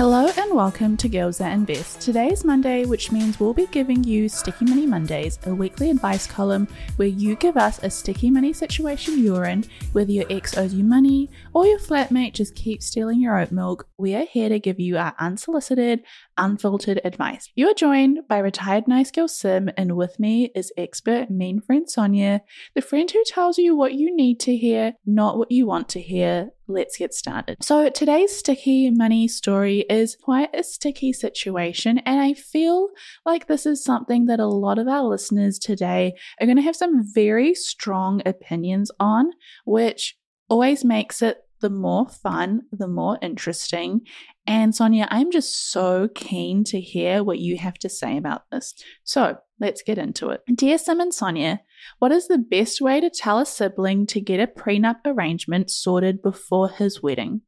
[0.00, 2.00] Hello and welcome to Girls That Invest.
[2.00, 6.26] Today is Monday, which means we'll be giving you Sticky Money Mondays, a weekly advice
[6.26, 10.72] column where you give us a sticky money situation you're in, whether your ex owes
[10.72, 13.88] you money or your flatmate just keeps stealing your oat milk.
[13.98, 16.02] We are here to give you our unsolicited,
[16.40, 17.50] unfiltered advice.
[17.54, 21.88] You are joined by retired nice girl Sim, and with me is expert mean friend
[21.88, 22.40] Sonya,
[22.74, 26.00] the friend who tells you what you need to hear, not what you want to
[26.00, 27.56] hear let's get started.
[27.62, 32.88] So, today's sticky money story is quite a sticky situation, and I feel
[33.26, 36.76] like this is something that a lot of our listeners today are going to have
[36.76, 39.32] some very strong opinions on,
[39.64, 40.16] which
[40.48, 44.02] always makes it the more fun, the more interesting.
[44.46, 48.74] And Sonya, I'm just so keen to hear what you have to say about this.
[49.04, 50.42] So let's get into it.
[50.54, 51.60] Dear Sim and Sonya,
[51.98, 56.22] what is the best way to tell a sibling to get a prenup arrangement sorted
[56.22, 57.42] before his wedding?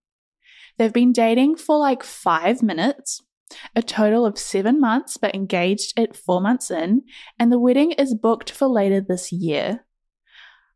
[0.78, 3.22] They've been dating for like five minutes,
[3.76, 7.02] a total of seven months, but engaged at four months in,
[7.38, 9.84] and the wedding is booked for later this year.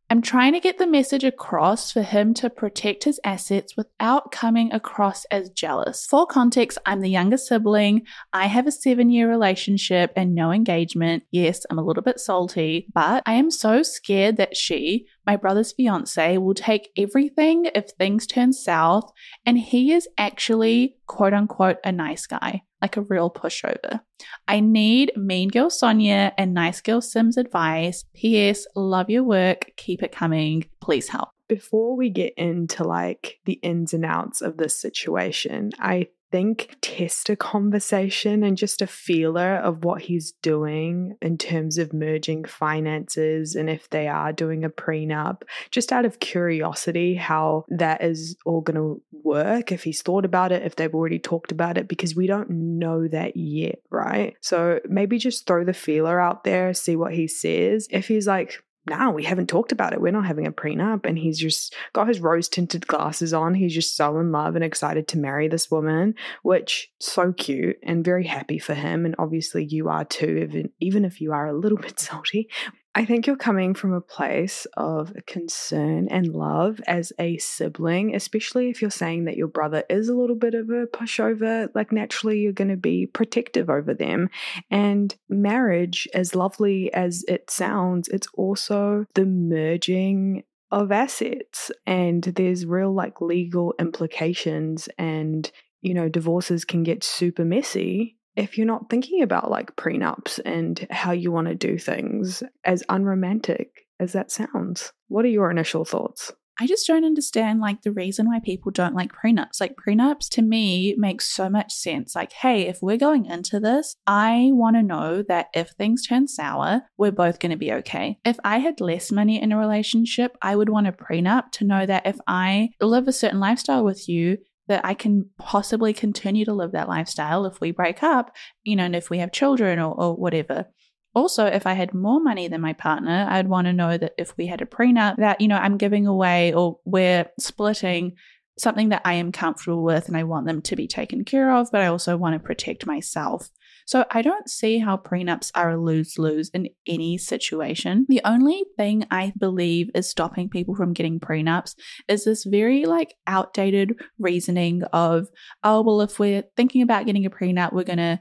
[0.09, 4.71] I'm trying to get the message across for him to protect his assets without coming
[4.71, 6.05] across as jealous.
[6.05, 8.03] For context, I'm the younger sibling.
[8.31, 11.23] I have a seven year relationship and no engagement.
[11.31, 15.73] Yes, I'm a little bit salty, but I am so scared that she, my brother's
[15.73, 19.11] fiance, will take everything if things turn south,
[19.45, 24.01] and he is actually, quote unquote, a nice guy like a real pushover.
[24.47, 28.05] I need Mean Girl Sonya and Nice Girl Sims advice.
[28.13, 28.65] P.S.
[28.75, 29.71] Love your work.
[29.77, 30.65] Keep it coming.
[30.79, 31.29] Please help.
[31.47, 37.29] Before we get into like the ins and outs of this situation, I think test
[37.29, 43.55] a conversation and just a feeler of what he's doing in terms of merging finances
[43.55, 48.61] and if they are doing a prenup, just out of curiosity, how that is all
[48.61, 52.15] going to work, if he's thought about it, if they've already talked about it, because
[52.15, 54.35] we don't know that yet, right?
[54.41, 57.87] So maybe just throw the feeler out there, see what he says.
[57.91, 60.01] If he's like, now we haven't talked about it.
[60.01, 61.05] We're not having a prenup.
[61.05, 63.53] And he's just got his rose tinted glasses on.
[63.53, 68.03] He's just so in love and excited to marry this woman, which so cute and
[68.03, 69.05] very happy for him.
[69.05, 72.49] And obviously you are too, even, even if you are a little bit salty.
[72.97, 78.71] I think you're coming from a place of concern and love as a sibling, especially
[78.71, 81.69] if you're saying that your brother is a little bit of a pushover.
[81.75, 84.31] Like, naturally, you're going to be protective over them.
[84.71, 90.41] And marriage, as lovely as it sounds, it's also the merging
[90.71, 91.69] of assets.
[91.85, 94.89] And there's real, like, legal implications.
[94.97, 100.39] And, you know, divorces can get super messy if you're not thinking about like prenups
[100.45, 105.49] and how you want to do things, as unromantic as that sounds, what are your
[105.49, 106.31] initial thoughts?
[106.59, 109.59] I just don't understand like the reason why people don't like prenups.
[109.59, 112.15] Like prenups to me makes so much sense.
[112.15, 116.27] Like, hey, if we're going into this, I want to know that if things turn
[116.27, 118.17] sour, we're both going to be okay.
[118.25, 121.85] If I had less money in a relationship, I would want a prenup to know
[121.85, 124.37] that if I live a certain lifestyle with you,
[124.67, 128.83] that I can possibly continue to live that lifestyle if we break up, you know,
[128.83, 130.67] and if we have children or, or whatever.
[131.15, 134.37] Also, if I had more money than my partner, I'd want to know that if
[134.37, 138.15] we had a prenup, that, you know, I'm giving away or we're splitting
[138.59, 141.71] something that I am comfortable with and I want them to be taken care of,
[141.71, 143.49] but I also want to protect myself.
[143.87, 148.05] So I don't see how prenups are a lose lose in any situation.
[148.09, 151.73] The only thing I believe is stopping people from getting prenups
[152.09, 155.29] is this very like outdated reasoning of,
[155.63, 158.19] oh, well, if we're thinking about getting a prenup, we're going to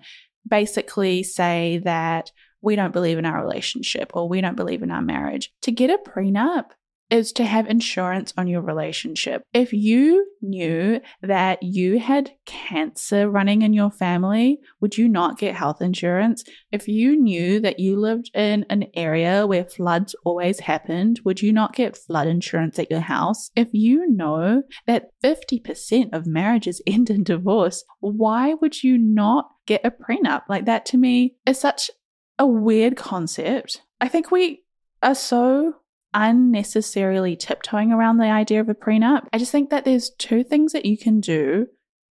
[0.49, 2.31] basically say that
[2.63, 5.51] we don't believe in our relationship or we don't believe in our marriage.
[5.63, 6.67] To get a prenup,
[7.11, 9.43] is to have insurance on your relationship.
[9.53, 15.55] If you knew that you had cancer running in your family, would you not get
[15.55, 16.45] health insurance?
[16.73, 21.53] If you knew that you lived in an area where floods always happened, would you
[21.53, 23.51] not get flood insurance at your house?
[23.55, 29.83] If you know that 50% of marriages end in divorce, why would you not get
[29.85, 30.43] a prenup?
[30.49, 31.91] Like that to me is such
[32.39, 33.83] a weird concept.
[34.01, 34.63] I think we
[35.03, 35.77] are so
[36.15, 39.27] unnecessarily tiptoeing around the idea of a prenup.
[39.33, 41.67] I just think that there's two things that you can do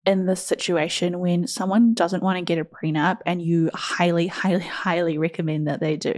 [0.05, 4.63] in this situation when someone doesn't want to get a prenup and you highly, highly,
[4.63, 6.13] highly recommend that they do.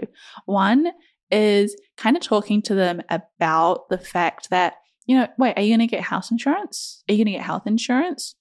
[0.46, 0.88] One
[1.30, 4.76] is kind of talking to them about the fact that,
[5.06, 7.04] you know, wait, are you going to get house insurance?
[7.08, 8.36] Are you going to get health insurance?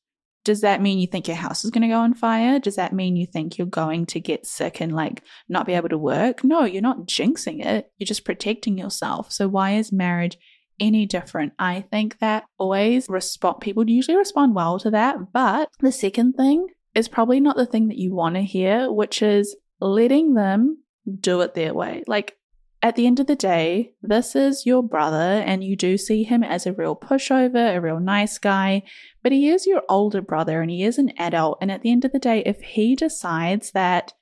[0.45, 2.59] Does that mean you think your house is going to go on fire?
[2.59, 5.89] Does that mean you think you're going to get sick and like not be able
[5.89, 6.45] to work?
[6.45, 7.91] No, you're not jinxing it.
[7.99, 9.33] You're just protecting yourself.
[9.33, 10.37] So why is marriage
[10.79, 11.55] any different?
[11.59, 15.33] I think that always respond people usually respond well to that.
[15.33, 19.23] But the second thing is probably not the thing that you want to hear, which
[19.23, 20.79] is letting them
[21.21, 22.05] do it their way.
[22.07, 22.37] Like,
[22.85, 26.45] at the end of the day, this is your brother, and you do see him
[26.45, 28.83] as a real pushover, a real nice guy,
[29.23, 31.57] but he is your older brother and he is an adult.
[31.63, 34.13] And at the end of the day, if he decides that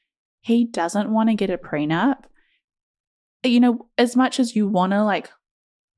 [0.43, 2.19] he doesn't want to get a prenup,
[3.43, 5.29] you know, as much as you want to like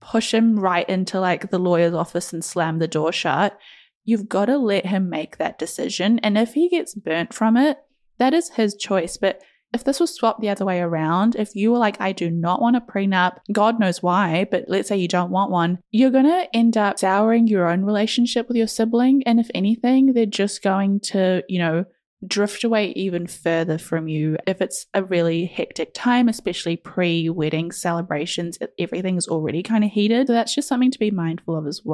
[0.01, 3.59] push him right into like the lawyer's office and slam the door shut,
[4.05, 6.19] you've got to let him make that decision.
[6.21, 7.77] And if he gets burnt from it,
[8.17, 9.19] that is his choice.
[9.19, 9.43] But
[9.75, 12.63] if this was swapped the other way around, if you were like, I do not
[12.63, 16.25] want a prenup, God knows why, but let's say you don't want one, you're going
[16.25, 19.23] to end up souring your own relationship with your sibling.
[19.27, 21.85] And if anything, they're just going to, you know,
[22.27, 27.73] drift away even further from you if it's a really hectic time, especially pre wedding
[27.73, 28.59] celebrations.
[28.79, 30.29] Everything's already kind of heated.
[30.29, 31.94] So that's just something to be mindful of as well.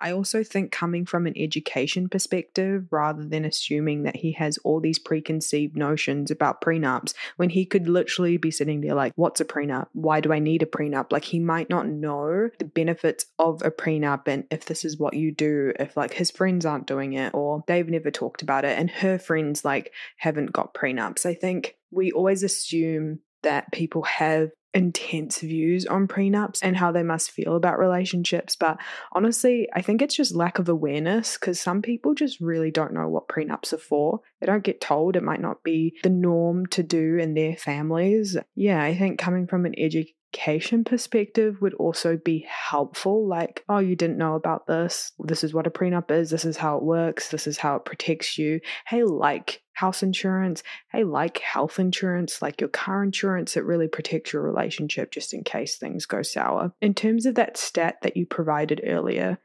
[0.00, 4.80] I also think coming from an education perspective, rather than assuming that he has all
[4.80, 9.44] these preconceived notions about prenups, when he could literally be sitting there like, what's a
[9.44, 9.88] prenup?
[9.92, 11.12] Why do I need a prenup?
[11.12, 15.14] Like, he might not know the benefits of a prenup and if this is what
[15.14, 18.78] you do, if like his friends aren't doing it or they've never talked about it
[18.78, 21.26] and her friends like haven't got prenups.
[21.26, 27.02] I think we always assume that people have intense views on prenups and how they
[27.02, 28.56] must feel about relationships.
[28.56, 28.78] But
[29.12, 33.08] honestly, I think it's just lack of awareness because some people just really don't know
[33.08, 34.20] what prenups are for.
[34.40, 38.36] They don't get told, it might not be the norm to do in their families.
[38.54, 43.26] Yeah, I think coming from an education education perspective would also be helpful.
[43.26, 45.12] Like, oh, you didn't know about this.
[45.18, 46.30] This is what a prenup is.
[46.30, 47.30] This is how it works.
[47.30, 48.60] This is how it protects you.
[48.86, 50.62] Hey, like house insurance.
[50.92, 55.42] Hey, like health insurance, like your car insurance, it really protects your relationship just in
[55.42, 56.72] case things go sour.
[56.80, 59.38] In terms of that stat that you provided earlier,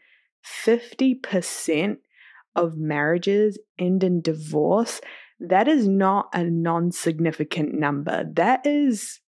[0.65, 1.97] 50%
[2.55, 5.01] of marriages end in divorce.
[5.39, 8.23] That is not a non significant number.
[8.35, 9.19] That is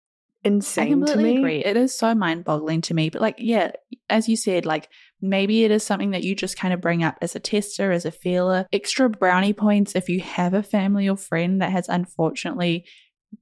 [0.43, 1.65] insane I completely agree.
[1.65, 3.09] It is so mind boggling to me.
[3.09, 3.71] But like, yeah,
[4.09, 4.89] as you said, like
[5.21, 8.05] maybe it is something that you just kind of bring up as a tester, as
[8.05, 8.67] a feeler.
[8.71, 12.85] Extra brownie points if you have a family or friend that has unfortunately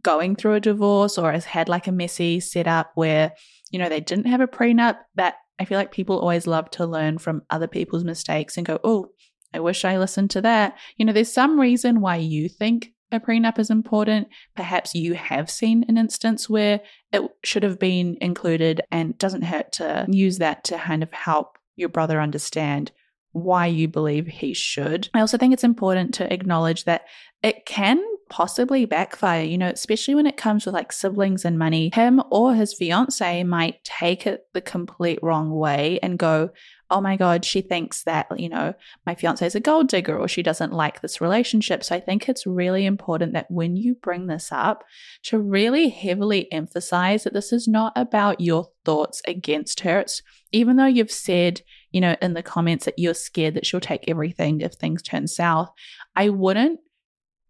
[0.02, 3.34] going through a divorce or has had like a messy setup where,
[3.72, 4.98] you know, they didn't have a prenup.
[5.16, 8.80] That I feel like people always love to learn from other people's mistakes and go,
[8.84, 9.10] oh,
[9.54, 10.78] I wish I listened to that.
[10.98, 14.28] You know, there's some reason why you think a prenup is important.
[14.56, 16.82] Perhaps you have seen an instance where
[17.12, 21.58] it should have been included and doesn't hurt to use that to kind of help
[21.76, 22.92] your brother understand
[23.32, 25.10] why you believe he should.
[25.14, 27.06] I also think it's important to acknowledge that
[27.46, 31.92] it can possibly backfire, you know, especially when it comes with like siblings and money.
[31.94, 36.50] Him or his fiance might take it the complete wrong way and go,
[36.90, 38.74] oh my God, she thinks that, you know,
[39.06, 41.84] my fiance is a gold digger or she doesn't like this relationship.
[41.84, 44.84] So I think it's really important that when you bring this up,
[45.26, 50.00] to really heavily emphasize that this is not about your thoughts against her.
[50.00, 51.62] It's even though you've said,
[51.92, 55.28] you know, in the comments that you're scared that she'll take everything if things turn
[55.28, 55.70] south,
[56.16, 56.80] I wouldn't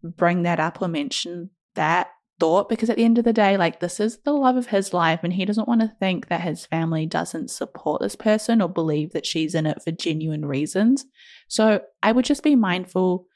[0.02, 3.80] bring that up or mention that thought because at the end of the day, like
[3.80, 6.66] this is the love of his life, and he doesn't want to think that his
[6.66, 11.04] family doesn't support this person or believe that she's in it for genuine reasons.
[11.48, 13.26] So I would just be mindful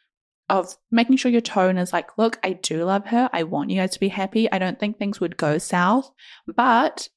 [0.49, 3.31] of making sure your tone is like, look, I do love her.
[3.33, 4.51] I want you guys to be happy.
[4.51, 6.11] I don't think things would go south,
[6.47, 7.09] but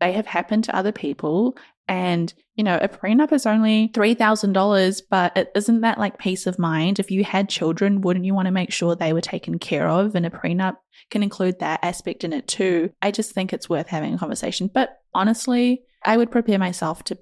[0.00, 1.56] they have happened to other people.
[1.88, 6.58] And, you know, a prenup is only $3,000, but it isn't that like peace of
[6.58, 6.98] mind?
[6.98, 10.14] If you had children, wouldn't you want to make sure they were taken care of?
[10.14, 10.76] And a prenup
[11.10, 12.90] can include that aspect in it too.
[13.00, 14.70] I just think it's worth having a conversation.
[14.72, 17.18] But honestly, I would prepare myself to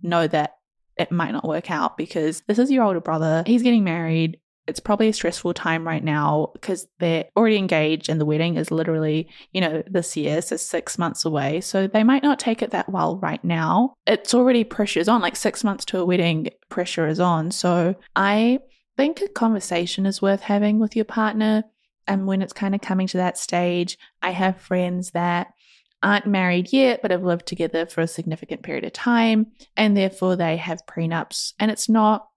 [0.00, 0.54] know that
[0.96, 3.42] it might not work out because this is your older brother.
[3.46, 4.38] He's getting married
[4.68, 8.70] it's probably a stressful time right now because they're already engaged and the wedding is
[8.70, 11.62] literally, you know, this year, so six months away.
[11.62, 13.94] So they might not take it that well right now.
[14.06, 17.50] It's already pressure's on, like six months to a wedding, pressure is on.
[17.50, 18.58] So I
[18.98, 21.64] think a conversation is worth having with your partner.
[22.06, 25.48] And when it's kind of coming to that stage, I have friends that
[26.02, 29.46] aren't married yet, but have lived together for a significant period of time.
[29.78, 31.54] And therefore they have prenups.
[31.58, 32.28] And it's not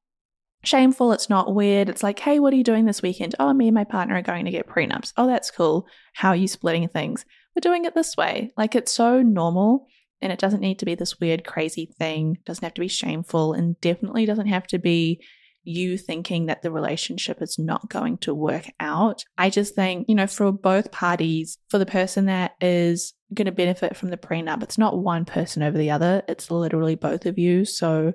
[0.64, 1.12] shameful.
[1.12, 1.90] It's not weird.
[1.90, 3.36] It's like, hey, what are you doing this weekend?
[3.40, 5.14] Oh, me and my partner are going to get prenups.
[5.18, 5.88] Oh, that's cool.
[6.14, 7.26] How are you splitting things?
[7.56, 8.52] We're doing it this way.
[8.58, 9.88] Like it's so normal
[10.22, 12.38] and it doesn't need to be this weird, crazy thing.
[12.40, 15.22] It doesn't have to be shameful and definitely doesn't have to be
[15.64, 19.24] you thinking that the relationship is not going to work out.
[19.38, 23.52] I just think, you know, for both parties, for the person that is going to
[23.52, 27.38] benefit from the prenup, it's not one person over the other, it's literally both of
[27.38, 27.66] you.
[27.66, 28.14] So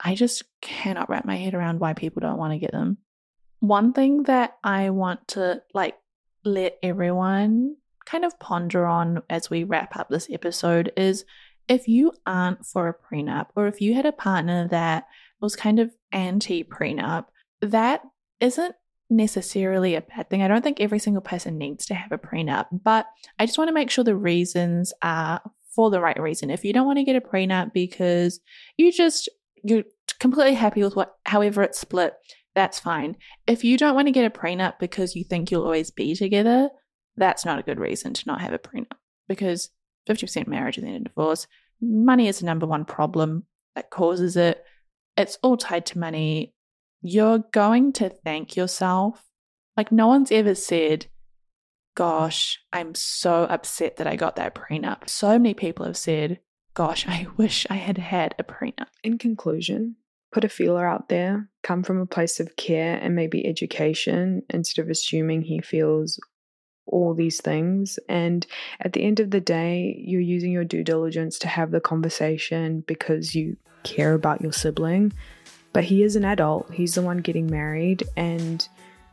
[0.00, 2.98] I just cannot wrap my head around why people don't want to get them.
[3.60, 5.96] One thing that I want to like
[6.44, 11.24] let everyone kind of ponder on as we wrap up this episode is
[11.68, 15.06] if you aren't for a prenup or if you had a partner that
[15.40, 17.26] was kind of anti prenup,
[17.60, 18.02] that
[18.40, 18.74] isn't
[19.10, 20.42] necessarily a bad thing.
[20.42, 23.06] I don't think every single person needs to have a prenup, but
[23.38, 25.40] I just want to make sure the reasons are
[25.74, 26.50] for the right reason.
[26.50, 28.40] If you don't want to get a prenup because
[28.76, 29.28] you just
[29.62, 29.84] you're
[30.18, 32.14] completely happy with what however it's split,
[32.54, 33.16] that's fine.
[33.46, 36.70] If you don't want to get a prenup because you think you'll always be together,
[37.16, 38.96] that's not a good reason to not have a prenup
[39.28, 39.70] because
[40.08, 41.46] 50% marriage is then a divorce.
[41.80, 43.44] Money is the number one problem
[43.74, 44.62] that causes it.
[45.16, 46.54] It's all tied to money.
[47.02, 49.22] You're going to thank yourself.
[49.76, 51.06] Like, no one's ever said,
[51.94, 55.08] Gosh, I'm so upset that I got that prenup.
[55.08, 56.40] So many people have said,
[56.76, 58.88] Gosh, I wish I had had a prenup.
[59.02, 59.96] In conclusion,
[60.30, 64.82] put a feeler out there, come from a place of care and maybe education instead
[64.82, 66.20] of assuming he feels
[66.86, 67.98] all these things.
[68.08, 68.46] And
[68.78, 72.84] at the end of the day, you're using your due diligence to have the conversation
[72.86, 75.14] because you care about your sibling.
[75.72, 78.66] But he is an adult, he's the one getting married, and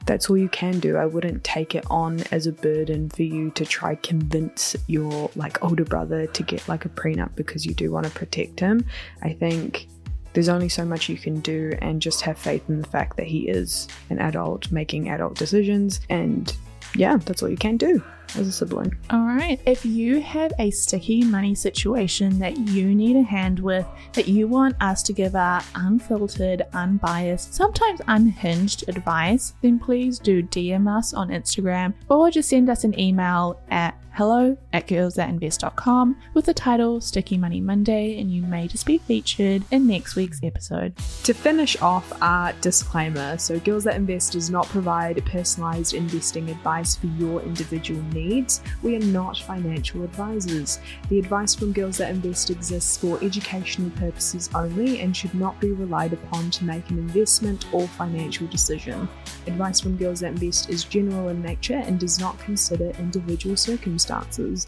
[0.05, 0.97] that's all you can do.
[0.97, 5.63] I wouldn't take it on as a burden for you to try convince your like
[5.63, 8.85] older brother to get like a prenup because you do want to protect him.
[9.21, 9.87] I think
[10.33, 13.27] there's only so much you can do and just have faith in the fact that
[13.27, 16.55] he is an adult making adult decisions and
[16.95, 18.03] yeah, that's all you can do
[18.35, 18.95] as a sibling.
[19.09, 19.59] All right.
[19.65, 24.47] If you have a sticky money situation that you need a hand with, that you
[24.47, 31.13] want us to give our unfiltered, unbiased, sometimes unhinged advice, then please do DM us
[31.13, 37.01] on Instagram or just send us an email at hello at girlsthatinvest.com with the title
[37.01, 40.95] Sticky Money Monday, and you may just be featured in next week's episode.
[41.23, 46.95] To finish off our disclaimer so, Girls That Invest does not provide personalized investing advice
[46.95, 48.61] for your individual needs.
[48.83, 50.79] We are not financial advisors.
[51.09, 55.71] The advice from Girls That Invest exists for educational purposes only and should not be
[55.71, 59.09] relied upon to make an investment or financial decision.
[59.47, 64.02] Advice from Girls That Invest is general in nature and does not consider individual circumstances
[64.03, 64.67] circumstances.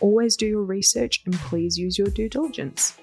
[0.00, 2.98] Always do your research and please use your due diligence.